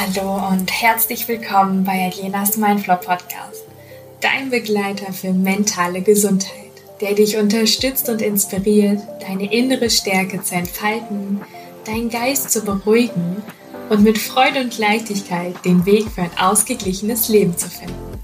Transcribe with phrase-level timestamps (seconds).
[0.00, 3.64] Hallo und herzlich willkommen bei Alienas Mindflow Podcast,
[4.20, 11.40] dein Begleiter für mentale Gesundheit, der dich unterstützt und inspiriert, deine innere Stärke zu entfalten,
[11.84, 13.42] deinen Geist zu beruhigen
[13.88, 18.20] und mit Freude und Leichtigkeit den Weg für ein ausgeglichenes Leben zu finden.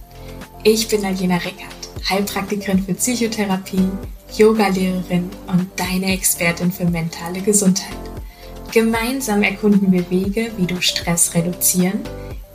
[0.62, 3.88] Ich bin Aliena Rickert, Heilpraktikerin für Psychotherapie,
[4.36, 8.13] Yogalehrerin und deine Expertin für mentale Gesundheit.
[8.74, 12.00] Gemeinsam erkunden wir Wege, wie du Stress reduzieren,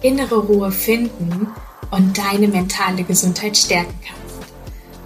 [0.02, 1.48] innere Ruhe finden
[1.92, 4.52] und deine mentale Gesundheit stärken kannst.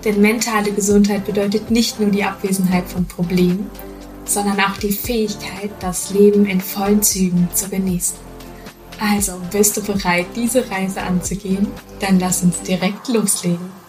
[0.03, 3.69] Denn mentale Gesundheit bedeutet nicht nur die Abwesenheit von Problemen,
[4.25, 8.17] sondern auch die Fähigkeit, das Leben in vollen Zügen zu genießen.
[8.99, 11.67] Also, bist du bereit, diese Reise anzugehen?
[11.99, 13.82] Dann lass uns direkt loslegen.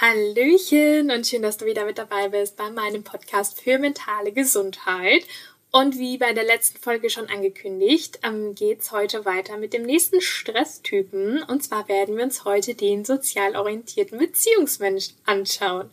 [0.00, 5.26] Hallöchen und schön, dass du wieder mit dabei bist bei meinem Podcast für mentale Gesundheit.
[5.72, 10.22] Und wie bei der letzten Folge schon angekündigt, ähm, geht's heute weiter mit dem nächsten
[10.22, 11.42] Stresstypen.
[11.42, 15.90] Und zwar werden wir uns heute den sozial orientierten Beziehungsmensch anschauen.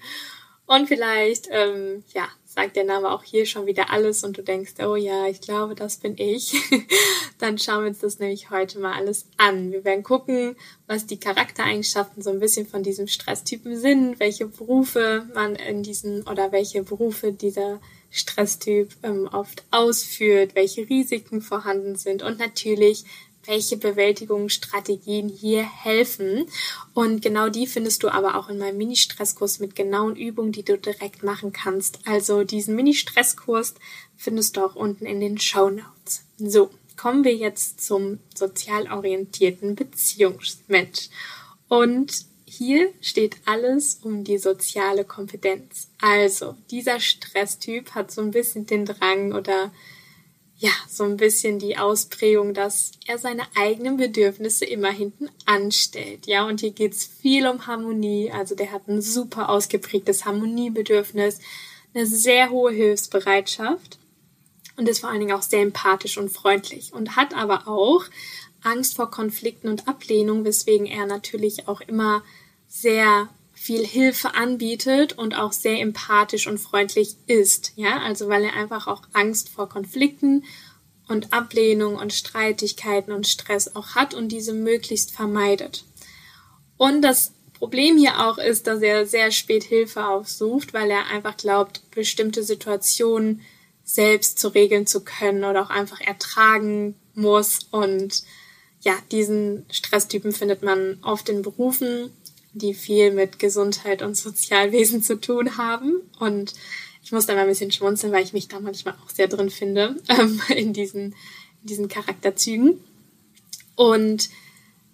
[0.68, 4.74] Und vielleicht, ähm, ja, sagt der Name auch hier schon wieder alles und du denkst,
[4.86, 6.56] oh ja, ich glaube, das bin ich,
[7.40, 9.72] dann schauen wir uns das nämlich heute mal alles an.
[9.72, 15.26] Wir werden gucken, was die Charaktereigenschaften so ein bisschen von diesem Stresstypen sind, welche Berufe
[15.34, 17.80] man in diesen oder welche Berufe dieser
[18.10, 23.06] Stresstyp ähm, oft ausführt, welche Risiken vorhanden sind und natürlich,
[23.48, 26.46] welche Bewältigungsstrategien hier helfen.
[26.94, 30.78] Und genau die findest du aber auch in meinem Mini-Stresskurs mit genauen Übungen, die du
[30.78, 32.00] direkt machen kannst.
[32.06, 33.76] Also diesen Mini-Stresskurs
[34.16, 36.24] findest du auch unten in den Show Notes.
[36.38, 41.10] So, kommen wir jetzt zum sozial orientierten Beziehungsmensch.
[41.68, 45.90] Und hier steht alles um die soziale Kompetenz.
[46.02, 49.72] Also, dieser Stresstyp hat so ein bisschen den Drang oder
[50.60, 56.26] ja, so ein bisschen die Ausprägung, dass er seine eigenen Bedürfnisse immer hinten anstellt.
[56.26, 58.32] Ja, und hier geht's viel um Harmonie.
[58.32, 61.40] Also der hat ein super ausgeprägtes Harmoniebedürfnis,
[61.94, 64.00] eine sehr hohe Hilfsbereitschaft
[64.78, 68.06] und ist vor allen Dingen auch sehr empathisch und freundlich und hat aber auch
[68.64, 72.24] Angst vor Konflikten und Ablehnung, weswegen er natürlich auch immer
[72.68, 73.30] sehr
[73.68, 77.74] viel Hilfe anbietet und auch sehr empathisch und freundlich ist.
[77.76, 80.46] Ja, also weil er einfach auch Angst vor Konflikten
[81.10, 85.84] und Ablehnung und Streitigkeiten und Stress auch hat und diese möglichst vermeidet.
[86.78, 91.36] Und das Problem hier auch ist, dass er sehr spät Hilfe aufsucht, weil er einfach
[91.36, 93.42] glaubt, bestimmte Situationen
[93.84, 97.68] selbst zu regeln zu können oder auch einfach ertragen muss.
[97.72, 98.24] Und
[98.80, 102.14] ja, diesen Stresstypen findet man oft in Berufen,
[102.58, 106.02] die viel mit Gesundheit und Sozialwesen zu tun haben.
[106.20, 106.54] Und
[107.04, 109.50] ich muss da mal ein bisschen schmunzeln, weil ich mich da manchmal auch sehr drin
[109.50, 111.16] finde, ähm, in, diesen,
[111.62, 112.84] in diesen Charakterzügen.
[113.76, 114.30] Und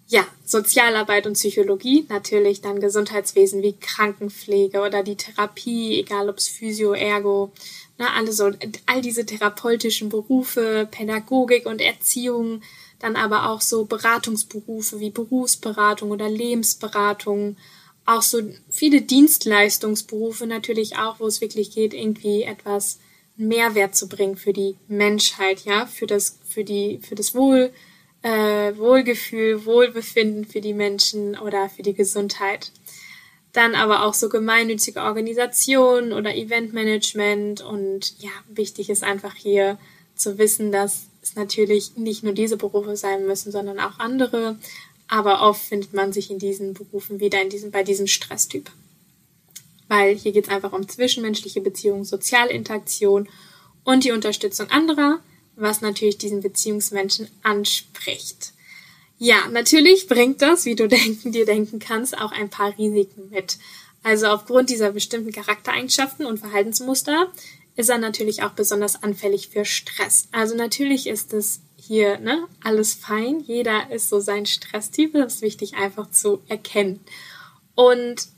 [0.06, 6.46] ja, Sozialarbeit und Psychologie, natürlich dann Gesundheitswesen wie Krankenpflege oder die Therapie, egal ob es
[6.46, 7.52] Physio, Ergo,
[7.96, 8.50] na, alle so,
[8.86, 12.60] all diese therapeutischen Berufe, Pädagogik und Erziehung,
[12.98, 17.56] dann aber auch so Beratungsberufe wie Berufsberatung oder Lebensberatung,
[18.06, 22.98] auch so viele Dienstleistungsberufe natürlich auch, wo es wirklich geht, irgendwie etwas
[23.36, 27.72] Mehrwert zu bringen für die Menschheit, ja, für das, für die, für das Wohl,
[28.22, 32.72] äh, Wohlgefühl, Wohlbefinden für die Menschen oder für die Gesundheit.
[33.52, 39.78] Dann aber auch so gemeinnützige Organisationen oder Eventmanagement und ja, wichtig ist einfach hier
[40.16, 44.58] zu wissen, dass es natürlich nicht nur diese Berufe sein müssen, sondern auch andere.
[45.08, 48.70] Aber oft findet man sich in diesen Berufen wieder in diesem, bei diesem Stresstyp.
[49.88, 53.28] Weil hier geht es einfach um zwischenmenschliche Beziehungen, soziale Interaktion
[53.84, 55.20] und die Unterstützung anderer,
[55.56, 58.52] was natürlich diesen Beziehungsmenschen anspricht.
[59.18, 63.58] Ja, natürlich bringt das, wie du denken, dir denken kannst, auch ein paar Risiken mit.
[64.02, 67.30] Also aufgrund dieser bestimmten Charaktereigenschaften und Verhaltensmuster
[67.76, 70.28] ist er natürlich auch besonders anfällig für Stress.
[70.32, 73.40] Also natürlich ist es hier ne, alles fein.
[73.40, 75.12] Jeder ist so sein Stresstyp.
[75.12, 77.00] Das ist wichtig einfach zu erkennen.
[77.74, 78.28] Und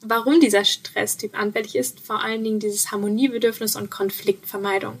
[0.00, 4.98] warum dieser Stresstyp anfällig ist, vor allen Dingen dieses Harmoniebedürfnis und Konfliktvermeidung.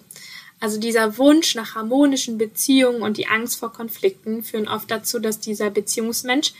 [0.58, 5.38] Also dieser Wunsch nach harmonischen Beziehungen und die Angst vor Konflikten führen oft dazu, dass
[5.38, 6.54] dieser Beziehungsmensch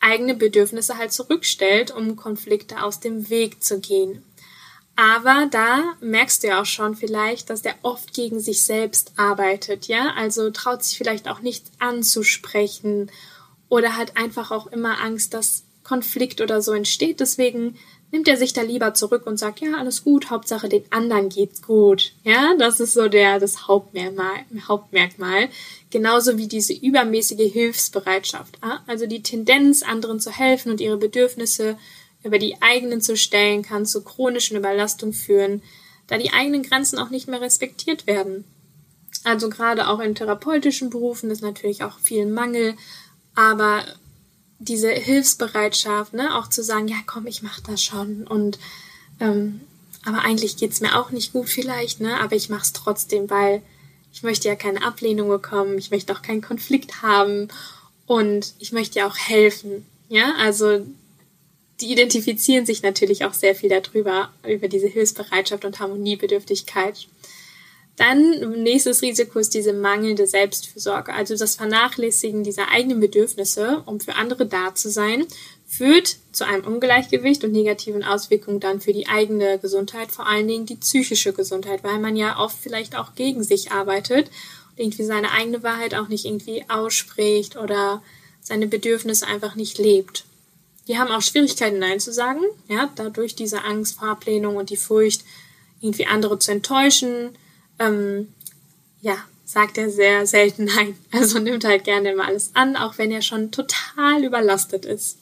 [0.00, 4.22] eigene Bedürfnisse halt zurückstellt, um Konflikte aus dem Weg zu gehen.
[5.02, 9.88] Aber da merkst du ja auch schon vielleicht, dass der oft gegen sich selbst arbeitet,
[9.88, 10.12] ja?
[10.16, 13.10] Also traut sich vielleicht auch nichts anzusprechen
[13.68, 17.18] oder hat einfach auch immer Angst, dass Konflikt oder so entsteht.
[17.18, 17.76] Deswegen
[18.12, 21.62] nimmt er sich da lieber zurück und sagt, ja, alles gut, Hauptsache den anderen geht's
[21.62, 22.12] gut.
[22.22, 25.48] Ja, das ist so der, das Hauptmerkmal, Hauptmerkmal.
[25.90, 28.56] Genauso wie diese übermäßige Hilfsbereitschaft.
[28.86, 31.76] Also die Tendenz, anderen zu helfen und ihre Bedürfnisse
[32.24, 35.62] über die eigenen zu stellen, kann zu chronischen Überlastungen führen,
[36.06, 38.44] da die eigenen Grenzen auch nicht mehr respektiert werden.
[39.24, 42.74] Also gerade auch in therapeutischen Berufen ist natürlich auch viel Mangel,
[43.34, 43.84] aber
[44.58, 48.58] diese Hilfsbereitschaft, ne, auch zu sagen, ja komm, ich mach das schon und
[49.20, 49.60] ähm,
[50.04, 53.62] aber eigentlich geht's mir auch nicht gut vielleicht, ne, aber ich mach's trotzdem, weil
[54.12, 57.48] ich möchte ja keine Ablehnung bekommen, ich möchte auch keinen Konflikt haben
[58.06, 60.84] und ich möchte ja auch helfen, ja, also
[61.82, 67.08] die identifizieren sich natürlich auch sehr viel darüber, über diese Hilfsbereitschaft und Harmoniebedürftigkeit.
[67.96, 74.14] Dann nächstes Risiko ist diese mangelnde Selbstfürsorge, also das Vernachlässigen dieser eigenen Bedürfnisse, um für
[74.14, 75.26] andere da zu sein,
[75.66, 80.66] führt zu einem Ungleichgewicht und negativen Auswirkungen dann für die eigene Gesundheit, vor allen Dingen
[80.66, 84.30] die psychische Gesundheit, weil man ja oft vielleicht auch gegen sich arbeitet
[84.70, 88.02] und irgendwie seine eigene Wahrheit auch nicht irgendwie ausspricht oder
[88.40, 90.24] seine Bedürfnisse einfach nicht lebt.
[90.88, 94.76] Die haben auch Schwierigkeiten, Nein zu sagen, ja, dadurch diese Angst vor Ablehnung und die
[94.76, 95.24] Furcht,
[95.80, 97.36] irgendwie andere zu enttäuschen,
[97.78, 98.32] ähm,
[99.00, 100.96] ja, sagt er sehr selten nein.
[101.12, 105.18] Also nimmt halt gerne immer alles an, auch wenn er schon total überlastet ist.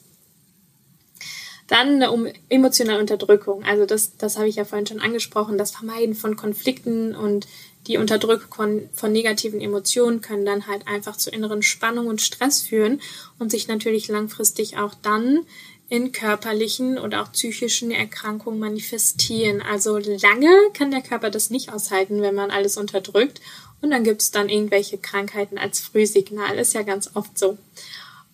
[1.67, 3.63] Dann eine emotionale Unterdrückung.
[3.63, 5.57] Also das, das habe ich ja vorhin schon angesprochen.
[5.57, 7.47] Das Vermeiden von Konflikten und
[7.87, 13.01] die Unterdrückung von, negativen Emotionen können dann halt einfach zu inneren Spannung und Stress führen
[13.39, 15.45] und sich natürlich langfristig auch dann
[15.89, 19.61] in körperlichen oder auch psychischen Erkrankungen manifestieren.
[19.61, 23.41] Also lange kann der Körper das nicht aushalten, wenn man alles unterdrückt.
[23.81, 26.57] Und dann gibt es dann irgendwelche Krankheiten als Frühsignal.
[26.57, 27.57] Ist ja ganz oft so.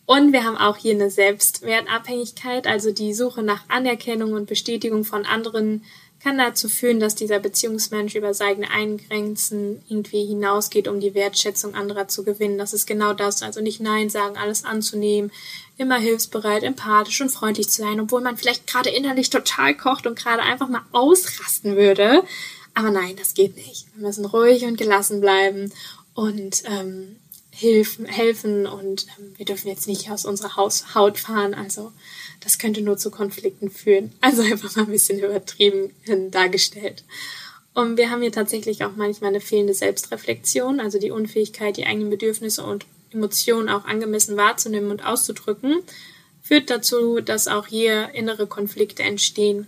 [0.05, 5.25] Und wir haben auch hier eine Selbstwertabhängigkeit, also die Suche nach Anerkennung und Bestätigung von
[5.25, 5.83] anderen
[6.19, 12.07] kann dazu führen, dass dieser Beziehungsmensch über seine Eingrenzen irgendwie hinausgeht, um die Wertschätzung anderer
[12.07, 12.57] zu gewinnen.
[12.57, 13.43] Das ist genau das.
[13.43, 15.31] Also nicht Nein sagen, alles anzunehmen,
[15.77, 20.17] immer hilfsbereit, empathisch und freundlich zu sein, obwohl man vielleicht gerade innerlich total kocht und
[20.17, 22.23] gerade einfach mal ausrasten würde.
[22.73, 23.85] Aber nein, das geht nicht.
[23.95, 25.71] Wir müssen ruhig und gelassen bleiben
[26.13, 27.17] und ähm,
[27.51, 31.53] helfen, helfen und ähm, wir dürfen jetzt nicht aus unserer Haus Haut fahren.
[31.53, 31.91] Also
[32.41, 34.13] das könnte nur zu Konflikten führen.
[34.21, 35.91] Also einfach mal ein bisschen übertrieben
[36.31, 37.03] dargestellt.
[37.73, 42.09] Und wir haben hier tatsächlich auch manchmal eine fehlende Selbstreflexion, also die Unfähigkeit, die eigenen
[42.09, 45.83] Bedürfnisse und Emotionen auch angemessen wahrzunehmen und auszudrücken,
[46.41, 49.67] führt dazu, dass auch hier innere Konflikte entstehen.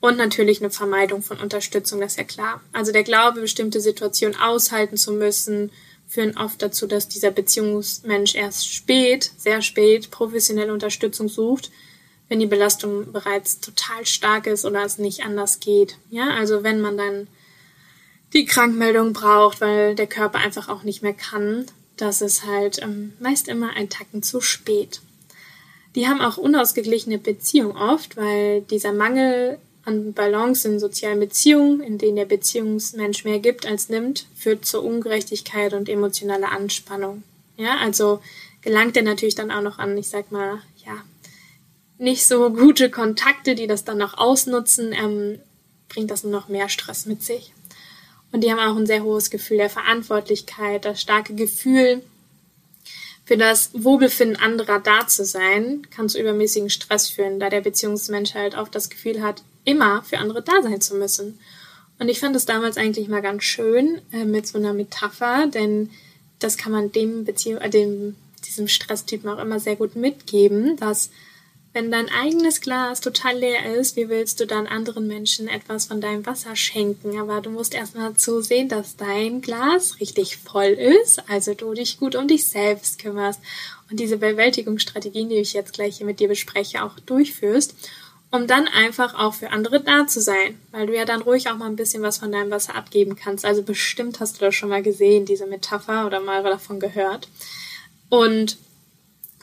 [0.00, 2.60] Und natürlich eine Vermeidung von Unterstützung, das ist ja klar.
[2.72, 5.70] Also der Glaube, bestimmte Situationen aushalten zu müssen,
[6.12, 11.70] führen oft dazu, dass dieser Beziehungsmensch erst spät, sehr spät, professionelle Unterstützung sucht,
[12.28, 15.96] wenn die Belastung bereits total stark ist oder es nicht anders geht.
[16.10, 17.28] Ja, also wenn man dann
[18.34, 21.64] die Krankmeldung braucht, weil der Körper einfach auch nicht mehr kann,
[21.96, 25.00] das ist halt ähm, meist immer ein Tacken zu spät.
[25.94, 31.98] Die haben auch unausgeglichene Beziehungen oft, weil dieser Mangel an Balance in sozialen Beziehungen, in
[31.98, 37.22] denen der Beziehungsmensch mehr gibt als nimmt, führt zur Ungerechtigkeit und emotionaler Anspannung.
[37.56, 38.20] Ja, also
[38.62, 41.04] gelangt er natürlich dann auch noch an, ich sag mal, ja,
[41.98, 45.38] nicht so gute Kontakte, die das dann noch ausnutzen, ähm,
[45.88, 47.52] bringt das nur noch mehr Stress mit sich.
[48.32, 52.02] Und die haben auch ein sehr hohes Gefühl der Verantwortlichkeit, das starke Gefühl,
[53.24, 58.34] für das Wohlbefinden anderer da zu sein, kann zu übermäßigen Stress führen, da der Beziehungsmensch
[58.34, 61.38] halt auch das Gefühl hat, immer für andere da sein zu müssen.
[61.98, 65.90] Und ich fand es damals eigentlich mal ganz schön äh, mit so einer Metapher, denn
[66.38, 68.16] das kann man dem Beziehung, äh, dem,
[68.46, 71.10] diesem Stresstypen auch immer sehr gut mitgeben, dass
[71.74, 76.02] wenn dein eigenes Glas total leer ist, wie willst du dann anderen Menschen etwas von
[76.02, 77.18] deinem Wasser schenken?
[77.18, 82.14] Aber du musst erstmal zusehen, dass dein Glas richtig voll ist, also du dich gut
[82.14, 83.40] um dich selbst kümmerst
[83.90, 87.74] und diese Bewältigungsstrategien, die ich jetzt gleich hier mit dir bespreche, auch durchführst
[88.32, 91.56] um dann einfach auch für andere da zu sein, weil du ja dann ruhig auch
[91.56, 93.44] mal ein bisschen was von deinem Wasser abgeben kannst.
[93.44, 97.28] Also bestimmt hast du das schon mal gesehen, diese Metapher oder mal davon gehört.
[98.08, 98.56] Und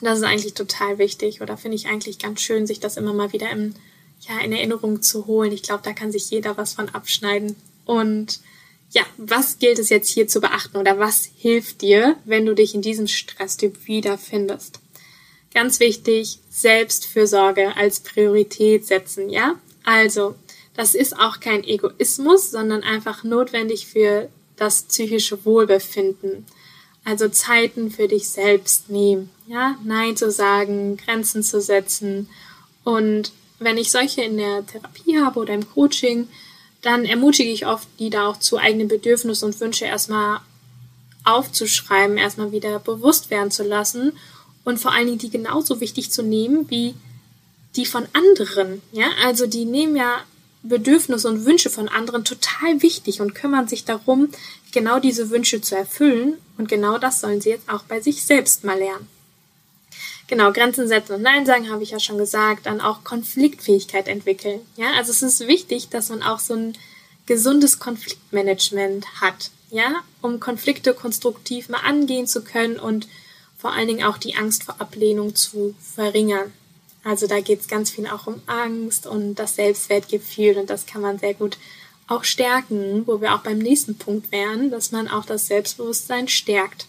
[0.00, 3.32] das ist eigentlich total wichtig oder finde ich eigentlich ganz schön, sich das immer mal
[3.32, 3.74] wieder im,
[4.22, 5.52] ja, in Erinnerung zu holen.
[5.52, 7.54] Ich glaube, da kann sich jeder was von abschneiden.
[7.84, 8.40] Und
[8.90, 12.74] ja, was gilt es jetzt hier zu beachten oder was hilft dir, wenn du dich
[12.74, 14.80] in diesem Stresstyp wiederfindest?
[15.52, 19.56] Ganz wichtig, Selbstfürsorge als Priorität setzen, ja?
[19.84, 20.36] Also,
[20.74, 26.46] das ist auch kein Egoismus, sondern einfach notwendig für das psychische Wohlbefinden.
[27.04, 29.76] Also Zeiten für dich selbst nehmen, ja?
[29.84, 32.28] Nein zu sagen, Grenzen zu setzen
[32.84, 36.28] und wenn ich solche in der Therapie habe oder im Coaching,
[36.82, 40.40] dann ermutige ich oft, die da auch zu eigenen Bedürfnissen und Wünsche erstmal
[41.24, 44.12] aufzuschreiben, erstmal wieder bewusst werden zu lassen
[44.64, 46.94] und vor allen Dingen die genauso wichtig zu nehmen wie
[47.76, 48.82] die von anderen.
[48.92, 50.24] Ja, also die nehmen ja
[50.62, 54.28] Bedürfnisse und Wünsche von anderen total wichtig und kümmern sich darum,
[54.72, 56.36] genau diese Wünsche zu erfüllen.
[56.58, 59.08] Und genau das sollen sie jetzt auch bei sich selbst mal lernen.
[60.26, 62.66] Genau, Grenzen setzen und Nein sagen, habe ich ja schon gesagt.
[62.66, 64.60] Dann auch Konfliktfähigkeit entwickeln.
[64.76, 66.74] Ja, also es ist wichtig, dass man auch so ein
[67.26, 69.50] gesundes Konfliktmanagement hat.
[69.70, 73.08] Ja, um Konflikte konstruktiv mal angehen zu können und
[73.60, 76.52] vor allen Dingen auch die Angst vor Ablehnung zu verringern.
[77.04, 81.02] Also da geht es ganz viel auch um Angst und das Selbstwertgefühl und das kann
[81.02, 81.58] man sehr gut
[82.06, 86.86] auch stärken, wo wir auch beim nächsten Punkt wären, dass man auch das Selbstbewusstsein stärkt.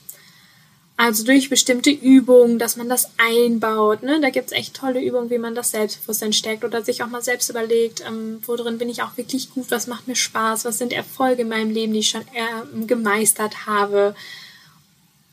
[0.98, 4.04] Also durch bestimmte Übungen, dass man das einbaut.
[4.04, 4.20] Ne?
[4.22, 7.50] Da es echt tolle Übungen, wie man das Selbstbewusstsein stärkt oder sich auch mal selbst
[7.50, 11.44] überlegt, ähm, worin bin ich auch wirklich gut, was macht mir Spaß, was sind Erfolge
[11.44, 14.16] in meinem Leben, die ich schon äh, gemeistert habe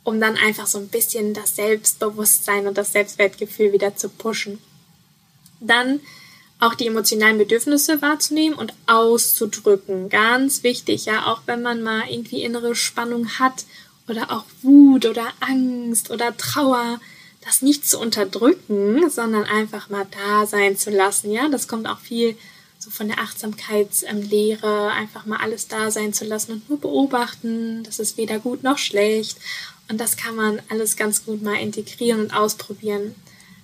[0.09, 4.59] um dann einfach so ein bisschen das Selbstbewusstsein und das Selbstwertgefühl wieder zu pushen.
[5.61, 6.01] Dann
[6.61, 10.09] auch die emotionalen Bedürfnisse wahrzunehmen und auszudrücken.
[10.09, 13.67] Ganz wichtig, ja, auch wenn man mal irgendwie innere Spannung hat
[14.09, 17.01] oder auch Wut oder Angst oder Trauer,
[17.45, 21.31] das nicht zu unterdrücken, sondern einfach mal da sein zu lassen.
[21.31, 22.35] Ja, das kommt auch viel
[22.79, 27.83] so von der Achtsamkeitslehre, einfach mal alles da sein zu lassen und nur beobachten.
[27.83, 29.37] Das ist weder gut noch schlecht.
[29.89, 33.15] Und das kann man alles ganz gut mal integrieren und ausprobieren.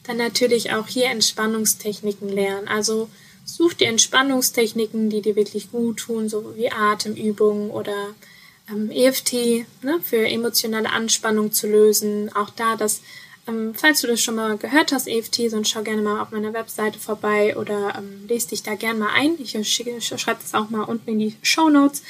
[0.05, 2.69] Dann natürlich auch hier Entspannungstechniken lernen.
[2.69, 3.09] Also
[3.45, 8.15] such dir Entspannungstechniken, die dir wirklich gut tun, so wie Atemübungen oder
[8.71, 9.33] ähm, EFT
[9.83, 12.35] ne, für emotionale Anspannung zu lösen.
[12.35, 13.03] Auch da, dass,
[13.47, 16.55] ähm, falls du das schon mal gehört hast, EFT, sonst schau gerne mal auf meiner
[16.55, 19.37] Webseite vorbei oder ähm, lese dich da gerne mal ein.
[19.39, 22.03] Ich, schreibe das auch mal unten in die Show Notes.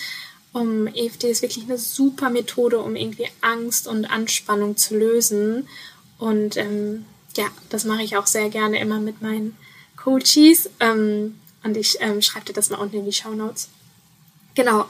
[0.55, 5.69] Um, EFT ist wirklich eine super Methode, um irgendwie Angst und Anspannung zu lösen.
[6.19, 7.05] Und ähm,
[7.37, 9.57] ja, das mache ich auch sehr gerne immer mit meinen
[9.97, 10.71] Coaches.
[10.79, 13.69] Ähm, und ich ähm, schreibe dir das mal unten in die Show Notes.
[14.55, 14.87] Genau.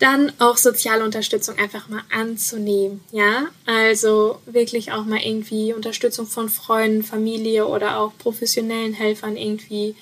[0.00, 3.46] Dann auch soziale Unterstützung einfach mal anzunehmen, ja.
[3.66, 9.94] Also wirklich auch mal irgendwie Unterstützung von Freunden, Familie oder auch professionellen Helfern irgendwie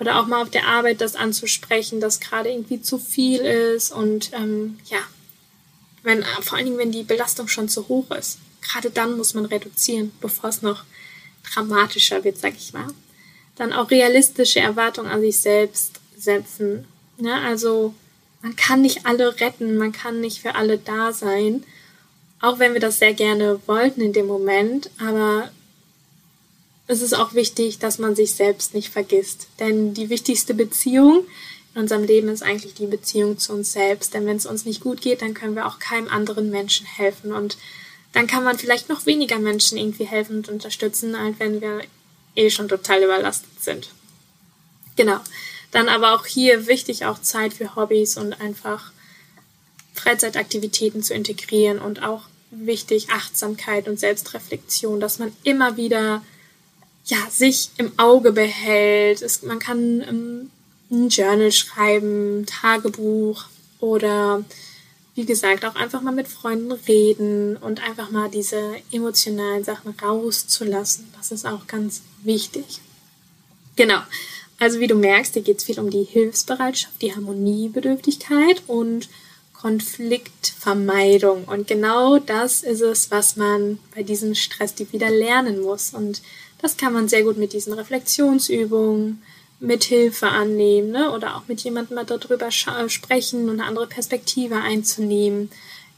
[0.00, 4.32] oder auch mal auf der Arbeit das anzusprechen, dass gerade irgendwie zu viel ist und
[4.32, 4.98] ähm, ja,
[6.02, 8.38] wenn, vor allen Dingen, wenn die Belastung schon zu hoch ist.
[8.62, 10.84] Gerade dann muss man reduzieren, bevor es noch
[11.52, 12.88] dramatischer wird, sag ich mal.
[13.56, 16.86] Dann auch realistische Erwartungen an sich selbst setzen.
[17.18, 17.34] Ne?
[17.34, 17.94] also
[18.42, 21.64] man kann nicht alle retten, man kann nicht für alle da sein,
[22.40, 25.50] auch wenn wir das sehr gerne wollten in dem Moment, aber
[26.90, 29.46] es ist auch wichtig, dass man sich selbst nicht vergisst.
[29.60, 31.24] Denn die wichtigste Beziehung
[31.74, 34.12] in unserem Leben ist eigentlich die Beziehung zu uns selbst.
[34.12, 37.32] Denn wenn es uns nicht gut geht, dann können wir auch keinem anderen Menschen helfen.
[37.32, 37.56] Und
[38.12, 41.82] dann kann man vielleicht noch weniger Menschen irgendwie helfen und unterstützen, als wenn wir
[42.34, 43.90] eh schon total überlastet sind.
[44.96, 45.20] Genau.
[45.70, 48.90] Dann aber auch hier wichtig, auch Zeit für Hobbys und einfach
[49.94, 56.22] Freizeitaktivitäten zu integrieren und auch wichtig Achtsamkeit und Selbstreflexion, dass man immer wieder
[57.04, 59.22] ja, sich im Auge behält.
[59.22, 60.50] Es, man kann ähm,
[60.90, 63.44] ein Journal schreiben, Tagebuch
[63.80, 64.44] oder
[65.14, 71.08] wie gesagt, auch einfach mal mit Freunden reden und einfach mal diese emotionalen Sachen rauszulassen.
[71.16, 72.80] Das ist auch ganz wichtig.
[73.76, 74.00] Genau.
[74.58, 79.08] Also wie du merkst, hier geht es viel um die Hilfsbereitschaft, die Harmoniebedürftigkeit und
[79.60, 81.44] Konfliktvermeidung.
[81.44, 85.92] Und genau das ist es, was man bei diesem Stress die wieder lernen muss.
[85.92, 86.22] Und
[86.62, 89.22] das kann man sehr gut mit diesen Reflexionsübungen,
[89.58, 91.10] mit Hilfe annehmen ne?
[91.12, 95.50] oder auch mit jemandem mal darüber äh, sprechen und eine andere Perspektive einzunehmen.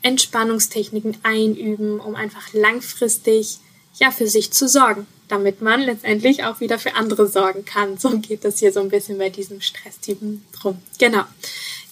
[0.03, 3.59] Entspannungstechniken einüben, um einfach langfristig
[4.01, 7.99] ja für sich zu sorgen, damit man letztendlich auch wieder für andere sorgen kann.
[7.99, 10.79] So geht das hier so ein bisschen bei diesem Stresstypen drum.
[10.99, 11.23] Genau.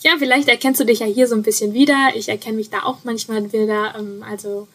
[0.00, 2.10] Ja, vielleicht erkennst du dich ja hier so ein bisschen wieder.
[2.14, 3.94] Ich erkenne mich da auch manchmal wieder.
[3.98, 4.66] Ähm, also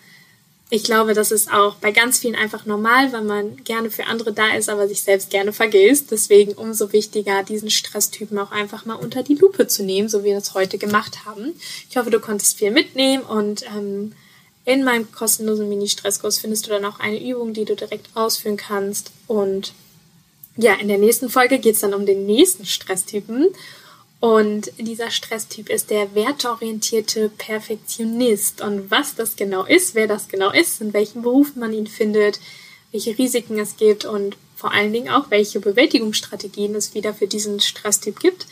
[0.70, 4.34] ich glaube, das ist auch bei ganz vielen einfach normal, weil man gerne für andere
[4.34, 6.12] da ist, aber sich selbst gerne vergisst.
[6.12, 10.28] Deswegen umso wichtiger, diesen Stresstypen auch einfach mal unter die Lupe zu nehmen, so wie
[10.28, 11.54] wir das heute gemacht haben.
[11.90, 14.14] Ich hoffe, du konntest viel mitnehmen und ähm,
[14.66, 19.12] in meinem kostenlosen Mini-Stresskurs findest du dann auch eine Übung, die du direkt ausführen kannst.
[19.28, 19.74] Und
[20.58, 23.50] ja, in der nächsten Folge geht es dann um den nächsten Stresstypen.
[24.26, 28.60] Und dieser Stresstyp ist der werteorientierte Perfektionist.
[28.60, 32.40] Und was das genau ist, wer das genau ist, in welchem Beruf man ihn findet,
[32.92, 37.60] welche Risiken es gibt und vor allen Dingen auch, welche Bewältigungsstrategien es wieder für diesen
[37.60, 38.48] Stresstyp gibt.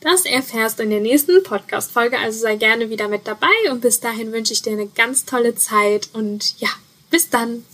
[0.00, 4.00] Das erfährst du in der nächsten Podcast-Folge, also sei gerne wieder mit dabei und bis
[4.00, 6.70] dahin wünsche ich dir eine ganz tolle Zeit und ja,
[7.10, 7.66] bis dann!